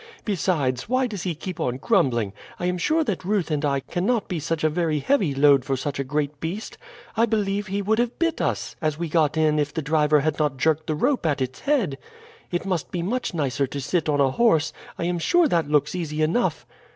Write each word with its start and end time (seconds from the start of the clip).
Besides, 0.25 0.89
why 0.89 1.05
does 1.05 1.21
he 1.21 1.35
keep 1.35 1.59
on 1.59 1.77
grumbling? 1.77 2.33
I 2.59 2.65
am 2.65 2.79
sure 2.79 3.03
that 3.03 3.23
Ruth 3.23 3.51
and 3.51 3.63
I 3.63 3.81
cannot 3.81 4.27
be 4.27 4.39
such 4.39 4.63
a 4.63 4.67
very 4.67 4.97
heavy 4.97 5.35
load 5.35 5.63
for 5.63 5.77
such 5.77 5.99
a 5.99 6.03
great 6.03 6.39
beast. 6.39 6.75
I 7.15 7.27
believe 7.27 7.67
he 7.67 7.83
would 7.83 7.99
have 7.99 8.17
bit 8.17 8.41
us 8.41 8.75
as 8.81 8.97
we 8.97 9.09
got 9.09 9.37
in 9.37 9.59
if 9.59 9.71
the 9.75 9.83
driver 9.83 10.21
had 10.21 10.39
not 10.39 10.57
jerked 10.57 10.87
the 10.87 10.95
rope 10.95 11.27
at 11.27 11.39
its 11.39 11.59
head. 11.59 11.99
It 12.49 12.65
must 12.65 12.89
be 12.89 13.03
much 13.03 13.35
nicer 13.35 13.67
to 13.67 13.79
sit 13.79 14.09
on 14.09 14.19
a 14.19 14.31
horse. 14.31 14.73
I 14.97 15.03
am 15.03 15.19
sure 15.19 15.47
that 15.47 15.69
looks 15.69 15.93
easy 15.93 16.23
enough." 16.23 16.65